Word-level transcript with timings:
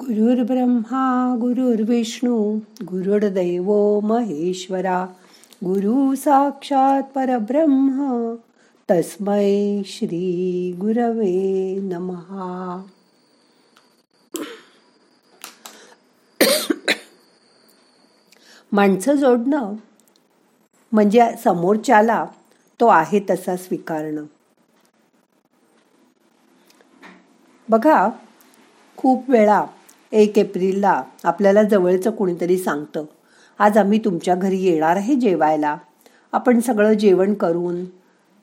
गुरुर्ब्रह्मा 0.00 1.36
गुरुर्विष्णू 1.40 2.58
गुरुर्दैव 2.82 4.00
महेश्वरा 4.00 5.06
गुरु 5.64 6.14
साक्षात 6.14 7.02
परब्रह्म 7.02 8.34
तस्मै 8.90 9.82
श्री 9.86 10.72
गुरवे 10.80 11.78
नमहा. 11.82 12.82
माणसं 18.72 19.14
जोडणं 19.14 19.74
म्हणजे 20.92 21.30
समोरच्याला 21.44 22.24
तो 22.80 22.86
आहे 22.86 23.20
तसा 23.30 23.56
स्वीकारणं. 23.56 24.24
बघा 27.68 28.08
खूप 28.96 29.30
वेळा 29.30 29.64
एक 30.12 30.38
एप्रिलला 30.38 31.02
आपल्याला 31.24 31.62
जवळचं 31.62 32.10
कोणीतरी 32.10 32.58
सांगतं 32.58 33.04
आज 33.58 33.78
आम्ही 33.78 33.98
तुमच्या 34.04 34.34
घरी 34.34 34.58
येणार 34.58 34.96
आहे 34.96 35.14
जेवायला. 35.14 35.76
आपण 36.32 36.60
सगळं 36.60 36.92
जेवण 36.92 37.34
करून 37.34 37.84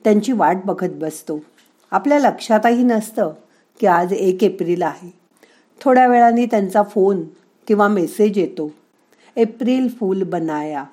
त्यांची 0.04 0.32
वाट 0.32 0.56
बघत 0.64 0.90
बसतो. 0.90 1.40
आपल्या 1.90 2.18
लक्षातही 2.18 2.82
नसतं 2.82 3.32
की 3.80 3.86
आज 3.86 4.12
एक 4.12 4.44
एप्रिल 4.44 4.82
आहे. 4.82 5.12
थोड्या 5.80 6.06
वेळाने 6.06 6.46
त्यांचा 6.46 6.82
फोन 6.82 7.24
किंवा 7.66 7.88
मेसेज 7.88 8.38
येतो. 8.38 8.70
एप्रिल 9.36 9.88
फूल 10.00 10.22
बनाया. 10.22 10.84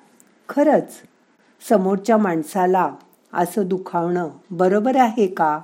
खरंच 0.48 0.92
समोरच्या 1.68 2.16
माणसाला 2.16 2.90
असं 3.32 3.68
दुखावणं 3.68 4.28
बरोबर 4.50 4.96
आहे 4.96 5.26
का? 5.26 5.60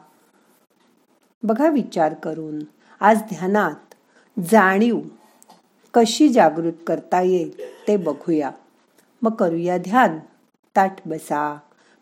बघा 1.43 1.69
विचार 1.69 2.15
करून. 2.15 2.59
आज 3.01 3.19
ध्यानात 3.19 3.90
जाणीव. 4.39 5.01
कशी 5.95 6.29
जागृत 6.29 6.73
करता 6.87 7.21
येईल 7.21 7.55
ते 7.89 7.97
बघूया. 7.97 8.51
मग 9.23 9.35
करूया 9.35 9.79
ध्यान. 9.79 10.19
ताट 10.77 10.93
बसा. 11.07 11.59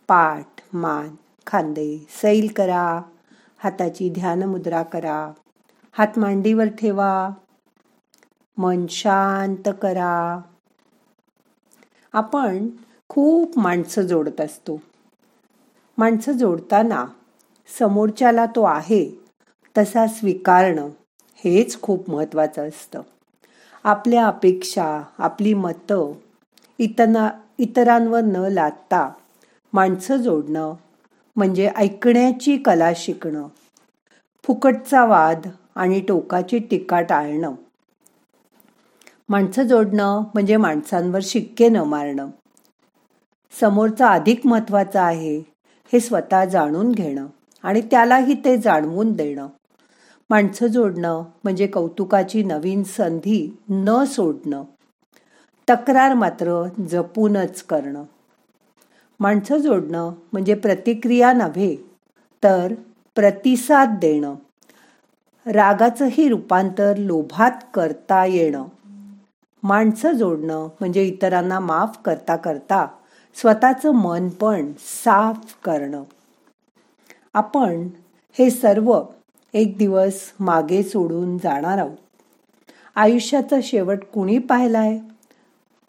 पाठ 0.09 0.47
मान 0.73 1.09
खांदे 1.47 2.07
सैल 2.11 2.53
करा. 2.57 3.03
हाताची 3.59 4.11
ध्यान 4.11 4.43
मुद्रा 4.43 4.83
करा. 4.83 5.33
हात 5.93 6.19
मांडीवर 6.19 6.65
ठेवा. 6.65 7.31
मन 8.59 8.87
शांत 8.87 9.69
करा. 9.83 10.41
आपण 12.13 12.69
खूप 13.09 13.59
माणसं 13.59 14.03
जोडत 14.03 14.41
असतो. 14.41 14.83
माणसं 15.99 16.33
जोडताना 16.33 17.05
समोरच्याला 17.79 18.47
तो 18.47 18.63
आहे 18.63 19.25
तसा 19.79 20.07
स्वीकारणं 20.07 20.89
हेच 21.45 21.81
खूप 21.83 22.11
महत्त्वाचं 22.11 22.69
असतं. 22.69 23.03
आपल्या 23.85 24.27
अपेक्षा 24.27 25.03
आपली 25.19 25.55
मतं 25.55 26.13
इतना 26.79 27.31
इतरांवर 27.59 28.21
न 28.21 28.37
लादता 28.37 29.11
माणसं 29.73 30.17
जोडणं 30.17 30.75
म्हणजे 31.37 31.71
ऐकण्याची 31.77 32.57
कला 32.57 32.91
शिकणं 32.97 33.47
फुकटचा 34.45 35.05
वाद 35.05 35.47
आणि 35.75 36.01
टोकाची 36.01 36.59
टीका 36.59 37.01
टाळणं. 37.01 37.55
माणसं 39.29 39.63
जोडणं 39.63 40.21
म्हणजे 40.35 40.57
माणसांवर 40.57 41.21
शिक्के 41.23 41.69
न 41.69 41.77
मारणं. 41.77 42.29
समोरचा 43.61 44.09
अधिक 44.09 44.47
महत्त्वाचा 44.47 45.03
आहे 45.03 45.39
हे 45.93 46.01
स्वतः 46.01 46.45
जाणून 46.45 46.93
घेणं 46.93 47.27
आणि 47.63 47.81
त्यालाही 47.81 48.35
ते 48.45 48.57
जाणवून 48.57 49.13
देणं. 49.13 49.49
माणसं 50.31 50.67
जोडणं 50.67 51.25
म्हणजे 51.45 51.67
कौतुकाची 51.67 52.43
नवीन 52.43 52.83
संधी 52.83 53.59
न 53.69 54.05
सोडणं. 54.05 54.63
तक्रार 55.71 56.15
मात्र 56.15 56.69
जपूनच 56.89 57.63
करणं. 57.63 58.03
माणसं 59.21 59.57
जोडणं 59.57 60.13
म्हणजे 60.33 60.55
प्रतिक्रिया 60.55 61.33
नव्हे 61.33 61.77
तर 62.45 62.75
प्रतिसाद 63.15 63.89
देणं. 64.01 64.35
रागाचंही 65.47 66.29
रूपांतर 66.29 66.97
लोभात 66.97 67.51
करता 67.75 68.25
येणं. 68.25 68.65
माणसं 69.63 70.13
जोडणं 70.13 70.69
म्हणजे 70.81 71.05
इतरांना 71.05 71.61
माफ 71.61 71.99
करता 72.05 72.37
करता 72.37 72.87
स्वतःचं 73.35 73.91
मन 73.91 74.29
पण 74.29 74.73
साफ 74.79 75.55
करणं. 75.65 76.03
आपण 77.35 77.89
हे 78.33 78.51
सर्व 78.51 79.03
एक 79.55 79.77
दिवस 79.79 80.21
मागे 80.41 80.83
सोडून 80.83 81.39
जाणार 81.39 81.79
आहोत. 81.79 81.97
आयुष्याचा 82.97 83.57
शेवट 83.63 83.99
कुणी 84.05 84.39
पाहिलाय? 84.39 84.99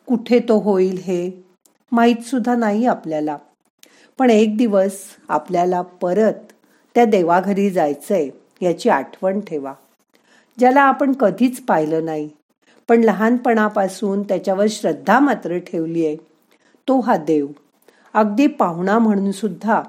कुठे 0.07 0.39
तो 0.39 0.59
होईल 0.59 0.97
हे 0.97 1.43
माहीत 1.91 2.23
सुद्धा 2.23 2.55
नाही 2.55 2.85
आपल्याला. 2.85 3.37
पण 4.17 4.29
एक 4.29 4.57
दिवस 4.57 5.01
आपल्याला 5.29 5.81
परत 5.81 6.33
त्या 6.95 7.05
देवाघरी 7.05 7.69
जायचंय 7.69 8.29
याची 8.61 8.89
आठवण 8.89 9.39
ठेवा. 9.39 9.73
ज्याला 10.59 10.81
आपण 10.81 11.13
कधीच 11.13 11.61
पाहिलं 11.61 12.05
नाही 12.05 12.29
पण 12.87 13.03
लहानपणापासून 13.03 14.23
त्याच्यावर 14.23 14.65
श्रद्धा 14.69 15.19
मात्र 15.19 15.57
ठेवली 15.57 16.05
आहे. 16.05 16.15
तो 16.87 16.99
हा 16.99 17.17
देव. 17.17 17.47
अगदी 18.13 18.47
पाहुणा 18.47 18.99
म्हणून 18.99 19.31
सुद्धा 19.31 19.81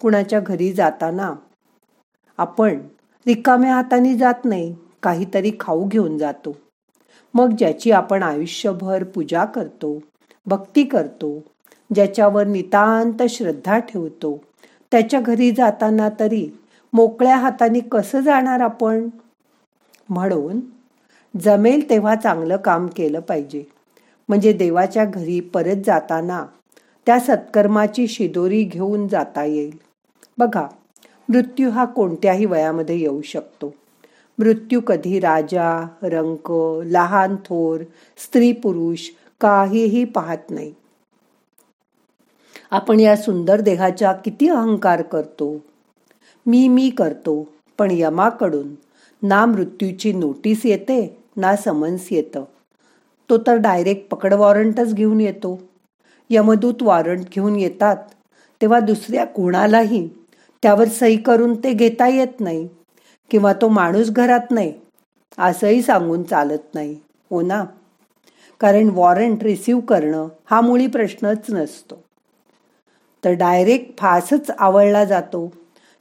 कुणाच्या 0.00 0.40
घरी 0.40 0.72
जाताना 0.72 1.34
आपण 2.38 2.78
रिकाम्या 3.26 3.74
हाताने 3.74 4.14
जात 4.14 4.44
नाही 4.44 4.74
काहीतरी 5.02 5.50
खाऊ 5.60 5.84
घेऊन 5.88 6.18
जातो. 6.18 6.56
मग 7.34 7.54
ज्याची 7.58 7.90
आपण 7.90 8.22
आयुष्यभर 8.22 9.04
पूजा 9.04 9.44
करतो 9.44 9.98
भक्ती 10.46 10.84
करतो 10.84 11.38
ज्याच्यावर 11.94 12.46
नितांत 12.46 13.22
श्रद्धा 13.28 13.78
ठेवतो 13.78 14.36
त्याच्या 14.92 15.20
घरी 15.20 15.50
जाताना 15.50 16.08
तरी 16.20 16.46
मोकळ्या 16.92 17.36
हाताने 17.36 17.80
कसं 17.80 18.20
जाणार 18.20 18.60
आपण? 18.60 19.08
म्हणून 20.08 20.60
जमेल 21.34 21.88
तेव्हा 21.90 22.14
चांगलं 22.14 22.56
काम 22.56 22.86
केलं 22.86 23.20
पाहिजे. 23.20 23.64
म्हणजे 24.28 24.52
देवाच्या 24.52 25.04
घरी 25.04 25.40
परत 25.40 25.82
जाताना 25.86 26.44
त्या 27.06 27.18
सत्कर्माची 27.20 28.06
शिदोरी 28.08 28.62
घेऊन 28.64 29.08
जाता 29.08 29.44
येईल. 29.44 29.76
बघा 30.38 30.66
मृत्यू 31.28 31.70
हा 31.70 31.84
कोणत्याही 31.84 32.46
वयामध्ये 32.46 32.98
येऊ 32.98 33.22
शकतो. 33.22 33.74
मृत्यू 34.38 34.80
कधी 34.80 35.20
राजा 35.20 35.86
रंक 36.02 36.52
लहान 36.86 37.36
थोर 37.36 37.80
स्त्री 38.16 38.52
पुरुष 38.52 39.10
काहीही 39.40 40.04
पाहत 40.04 40.50
नाही. 40.50 40.72
आपण 42.70 43.00
या 43.00 43.16
सुंदर 43.16 43.60
देहाच्या 43.60 44.12
किती 44.12 44.48
अहंकार 44.48 45.02
करतो? 45.02 45.58
मी 46.46 46.68
मी 46.68 46.90
करतो 46.90 47.48
पण 47.78 47.88
यमाकडून 47.90 48.74
ना 49.22 49.46
मृत्यूची 49.46 50.12
नोटीस 50.12 50.66
येते 50.66 51.22
ना 51.36 51.56
समन्स 51.56 52.08
येतं. 52.10 52.44
तो 53.30 53.38
तर 53.38 53.56
डायरेक्ट 53.56 54.08
पकड 54.08 54.34
वॉरंटच 54.34 54.94
घेऊन 54.94 55.20
येतो. 55.20 55.62
यमदूत 56.30 56.82
वॉरंट 56.82 57.24
घेऊन 57.34 57.56
येतात 57.56 57.96
तेव्हा 58.60 58.80
दुसऱ्या 58.80 59.24
कोणालाही 59.24 60.08
त्यावर 60.64 60.88
सही 60.88 61.16
करून 61.16 61.54
ते 61.54 61.72
घेता 61.72 62.08
येत 62.08 62.40
नाही 62.40 62.68
किंवा 63.30 63.52
तो 63.52 63.68
माणूस 63.68 64.10
घरात 64.10 64.50
नाही 64.50 64.72
असंही 65.38 65.82
सांगून 65.82 66.22
चालत 66.22 66.74
नाही. 66.74 66.96
हो 67.30 67.42
ना? 67.42 67.64
कारण 68.60 68.88
वॉरंट 68.88 69.42
रिसीव 69.42 69.80
करणं 69.80 70.28
हा 70.50 70.60
मुळी 70.60 70.86
प्रश्नच 70.86 71.38
नसतो. 71.48 72.02
तर 73.24 73.30
डायरेक्ट 73.30 74.00
फासच 74.00 74.50
आवळला 74.58 75.04
जातो. 75.04 75.52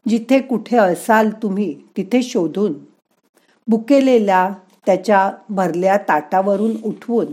जिथे 0.10 0.40
कुठे 0.40 0.78
असाल 0.78 1.30
तुम्ही 1.30 1.76
तिथे 1.98 2.24
शोधून. 2.24 2.74
बुकेलेल्या 3.68 4.54
त्याच्या 4.86 5.32
भरल्या 5.50 5.98
ताटावरून 5.98 6.72
उठवून. 6.84 7.26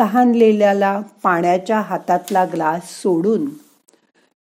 तहानलेल्याला 0.00 1.00
पाण्याच्या 1.22 1.80
हातातला 1.80 2.44
ग्लास 2.44 3.02
सोडून. 3.02 3.48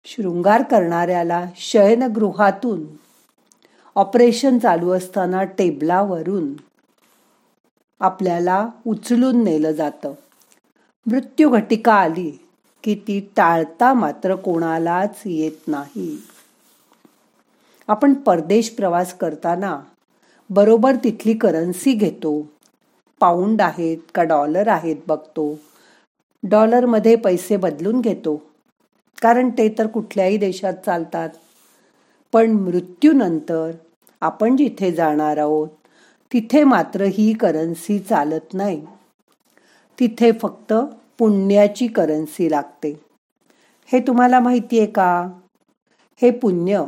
शृंगार 0.05 0.63
करणाऱ्याला 0.63 1.45
शयनगृहातून 1.55 2.83
ऑपरेशन 3.95 4.59
चालू 4.59 4.91
असताना 4.91 5.43
टेबलावरून 5.43 6.53
आपल्याला 7.99 8.69
उचलून 8.87 9.43
नेलं 9.43 9.71
जातं. 9.71 10.13
मृत्यू 11.05 11.49
घटिका 11.49 11.93
आली 11.93 12.31
की 12.83 12.95
ती 12.95 13.19
टाळता 13.19 13.93
मात्र 13.93 14.35
कोणालाच 14.35 15.21
येत 15.25 15.67
नाही. 15.67 16.21
आपण 17.87 18.13
परदेश 18.13 18.69
प्रवास 18.69 19.13
करताना 19.13 19.79
बरोबर 20.49 20.95
तिथली 21.03 21.33
करन्सी 21.33 21.93
घेतो. 21.93 22.47
पाऊंड 23.19 23.61
आहेत 23.61 23.97
का 24.15 24.23
डॉलर 24.23 24.67
आहेत 24.67 24.95
बघतो. 25.07 25.59
डॉलरमध्ये 26.43 27.15
पैसे 27.15 27.57
बदलून 27.57 28.01
घेतो. 28.01 28.48
कारण 29.21 29.49
ते 29.49 29.75
तर 29.79 29.87
कुठल्याही 29.87 30.37
देशात 30.37 30.73
चालतात. 30.73 31.29
पण 32.33 32.51
मृत्यूनंतर 32.51 33.71
आपण 34.21 34.55
जिथे 34.55 34.91
जाणार 34.91 35.37
आहोत 35.37 35.67
तिथे 36.33 36.63
मात्र 36.63 37.01
ही 37.01 37.33
करन्सी 37.33 37.99
चालत 37.99 38.53
नाही. 38.53 38.85
तिथे 39.99 40.31
फक्त 40.31 40.73
पुण्याची 41.17 41.87
करन्सी 41.87 42.51
लागते. 42.51 42.99
हे 43.85 43.99
तुम्हाला 43.99 44.39
माहिती 44.39 44.77
आहे 44.77 44.87
का? 44.87 45.31
हे 46.21 46.31
पुण्य 46.31 46.83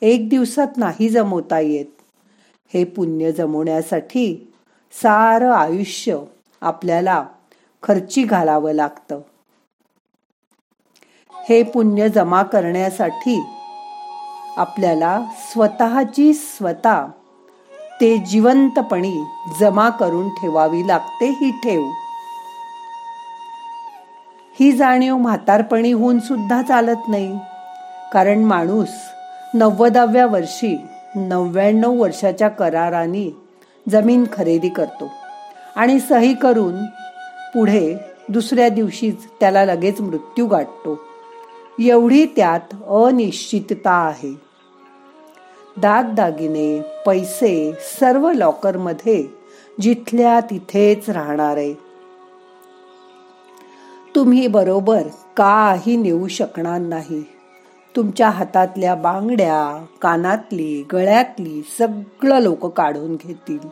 एक 0.00 0.28
दिवसात 0.28 0.76
नाही 0.76 1.08
जमवता 1.08 1.60
येत. 1.60 1.86
हे 2.74 2.84
पुण्य 2.84 3.32
जमवण्यासाठी 3.32 4.52
सारं 4.92 5.50
आयुष्य 5.50 6.18
आपल्याला 6.60 7.26
खर्ची 7.82 8.22
घालावं 8.22 8.72
लागतं. 8.72 9.20
हे 11.48 11.62
पुण्य 11.62 12.08
जमा 12.08 12.42
करण्यासाठी 12.42 13.44
आपल्याला 14.56 15.20
स्वतःची 15.52 16.34
स्वतः 16.34 17.06
ते 18.00 18.18
जिवंतपणी 18.18 19.24
जमा 19.60 19.88
करून 19.88 20.28
ठेवावी 20.28 20.86
लागते 20.88 21.26
ही 21.26 21.50
ठेव. 21.50 21.82
ही 24.60 24.72
जाणीव 24.72 25.16
म्हातारपणी 25.16 25.92
होऊन 25.92 26.18
सुद्धा 26.18 26.62
चालत 26.62 27.08
नाही. 27.08 27.38
कारण 28.12 28.44
माणूस 28.44 28.88
नव्वदाव्या 29.54 30.26
वर्षी 30.26 30.80
नव्याण्णव 31.14 32.02
वर्षाच्या 32.02 32.48
कराराने 32.48 33.36
जमीन 33.88 34.24
खरेदी 34.32 34.68
करतो 34.68 35.10
आणि 35.76 36.00
सही 36.00 36.34
करून 36.34 36.84
पुढे 37.54 37.96
दुसऱ्या 38.28 38.68
दिवशीच 38.68 39.26
त्याला 39.40 39.64
लगेच 39.64 40.00
मृत्यू 40.00 40.46
गाठतो. 40.46 41.13
एवढी 41.80 42.26
त्यात 42.26 42.74
अनिश्चितता 42.86 43.90
आहे. 43.90 44.40
दागदागिने 45.76 46.82
पैसे 47.06 47.72
सर्व 47.72 48.32
लॉकरमध्ये 48.32 49.26
जिथल्या 49.80 50.40
तिथेच 50.40 51.10
राहणार 51.10 51.56
आहे. 51.56 51.74
तुम्ही 54.14 54.46
बरोबर 54.46 55.02
काही 55.36 55.96
नेऊ 55.96 56.28
शकणार 56.28 56.78
नाही. 56.78 57.24
तुमच्या 57.96 58.30
हातातल्या 58.30 58.94
बांगड्या 58.94 59.84
कानातली 60.02 60.84
गळ्यातली 60.92 61.62
सगळं 61.78 62.40
लोक 62.40 62.66
काढून 62.66 63.16
घेतील. 63.16 63.68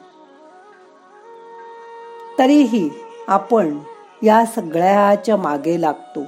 तरीही 2.39 2.91
आपण 3.29 3.79
या 4.23 4.45
सगळ्याच्या 4.47 5.37
मागे 5.37 5.81
लागतो. 5.81 6.21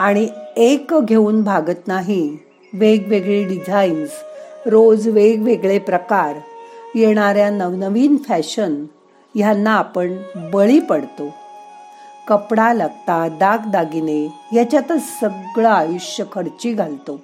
आणि 0.00 0.28
एक 0.56 0.94
घेऊन 0.94 1.42
भागत 1.42 1.88
नाही. 1.88 2.36
वेगवेगळे 2.72 3.44
डिझाईन्स 3.44 4.10
रोज 4.66 5.08
वेगवेगळे 5.08 5.78
प्रकार 5.78 6.36
येणाऱ्या 6.94 7.50
नवनवीन 7.50 8.16
फॅशन 8.16 8.84
ह्यांना 9.34 9.70
आपण 9.70 10.16
बळी 10.52 10.80
पडतो. 10.80 11.34
कपडा 12.28 12.72
लगता 12.72 13.28
दागदागिने 13.28 14.34
याच्यातच 14.52 15.02
सगळं 15.20 15.68
आयुष्य 15.68 16.24
खर्ची 16.32 16.72
घालतो. 16.72 17.20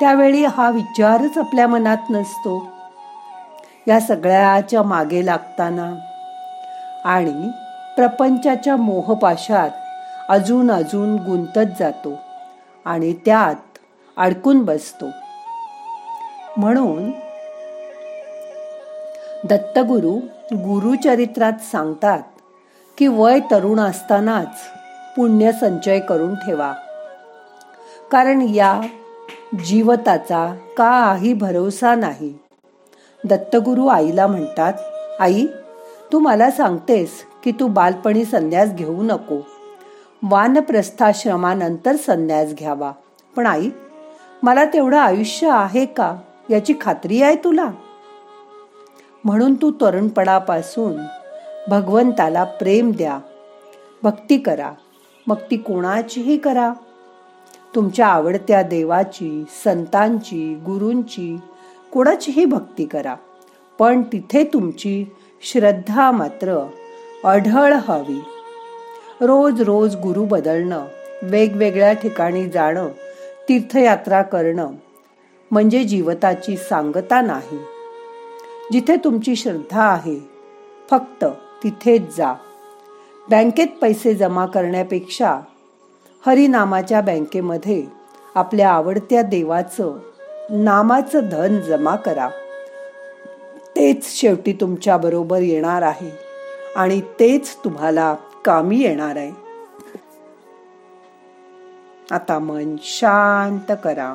त्यावेळी 0.00 0.44
हा 0.44 0.70
विचारच 0.70 1.38
आपल्या 1.38 1.66
मनात 1.68 2.10
नसतो. 2.10 2.68
या 3.88 4.00
सगळ्याच्या 4.00 4.82
मागे 4.82 5.26
लागताना 5.26 5.94
आणि 7.04 7.50
प्रपंचाच्या 7.96 8.76
मोहपाशात 8.76 9.70
अजून 10.28 10.70
अजून 10.70 11.16
गुंतत 11.16 11.70
जातो 11.80 12.12
आणि 12.84 13.12
त्यात 13.12 13.78
अडकून 14.16 14.64
बसतो. 14.64 15.06
म्हणून 16.56 17.10
दत्तगुरु 19.48 20.16
गुरुचरित्रात 20.54 21.52
सांगतात 21.72 22.22
की 22.98 23.06
वय 23.06 23.38
तरुण 23.50 23.80
असतानाच 23.80 24.60
पुण्य 25.16 25.52
संचय 25.52 26.00
करून 26.00 26.34
ठेवा. 26.34 26.72
कारण 28.12 28.40
या 28.42 28.80
जीवताचा 29.64 30.56
काही 30.78 31.34
भरोसा 31.34 31.94
नाही. 31.94 32.38
दत्तगुरु 33.24 33.86
आईला 33.86 34.26
म्हणतात 34.26 34.72
आई 35.20 35.46
तू 36.12 36.18
मला 36.18 36.50
सांगतेस 36.50 37.10
की 37.44 37.52
तू 37.52 37.66
बालपणी 37.66 38.24
संन्यास 38.24 38.72
घेऊ 38.72 39.02
नको. 39.02 39.36
वानप्रस्थाश्रमानंतर 40.28 41.96
संन्यास 41.96 42.54
घ्यावा. 42.54 42.92
पण 43.36 43.46
आई 43.46 43.70
मला 44.42 44.64
तेवढं 44.64 44.98
आयुष्य 44.98 45.48
आहे 45.50 45.86
का? 45.86 46.16
याची 46.50 46.74
खात्री 46.80 47.22
आहे 47.22 47.36
तुला? 47.36 47.70
म्हणून 49.24 49.54
तू 49.54 49.70
तरुणपणापासून 49.70 50.96
भगवंताला 51.68 52.44
प्रेम 52.44 52.92
द्या. 52.96 53.18
भक्ती 54.02 54.38
करा. 54.38 54.72
मग 55.26 55.36
ती 55.50 55.56
कोणाचीही 55.56 56.38
करा. 56.38 56.72
तुमच्या 57.74 58.06
आवडत्या 58.06 58.62
देवाची 58.62 59.44
संतांची 59.64 60.54
गुरूंची 60.54 61.36
कोणाचीही 61.92 62.44
भक्ती 62.44 62.84
करा. 62.84 63.14
पण 63.78 64.02
तिथे 64.02 64.44
तुमची 64.44 65.06
श्रद्धा 65.42 66.10
मात्र 66.10 66.68
अढळ 67.24 67.72
हवी. 67.72 68.24
रोज 69.20 69.60
रोज 69.62 69.94
गुरु 69.96 70.24
बदलणं 70.24 70.84
वेगवेगळ्या 71.22 71.92
ठिकाणी 71.92 72.46
जाणं 72.46 72.88
तीर्थयात्रा 73.48 74.22
करणं 74.22 74.70
म्हणजे 75.50 75.84
जीवताची 75.84 76.56
सांगता 76.56 77.20
नाही. 77.20 77.58
जिथे 78.72 78.96
तुमची 78.96 79.36
श्रद्धा 79.36 79.82
आहे 79.82 80.18
फक्त 80.90 81.24
तिथेच 81.62 82.16
जा. 82.16 82.32
बँकेत 83.30 83.68
पैसे 83.82 84.14
जमा 84.14 84.46
करण्यापेक्षा 84.46 85.40
हरिनामाच्या 86.26 87.00
बँकेमध्ये 87.00 87.84
आपल्या 88.34 88.70
आवडत्या 88.70 89.22
देवाचं 89.22 89.98
नामाचं 90.50 91.28
धन 91.28 91.60
जमा 91.60 91.96
करा. 91.96 92.28
तेच 93.76 94.20
शेवटी 94.20 94.52
तुमच्याबरोबर 94.52 95.38
येणार 95.38 95.82
आहे 95.82 96.10
आणि 96.76 97.00
तेच 97.00 97.56
तुम्हाला 97.56 98.14
कामी 98.44 98.76
येणार 98.76 99.16
आहे. 99.16 99.32
आता 102.10 102.38
मन 102.38 102.76
शांत 102.82 103.72
करा. 103.84 104.14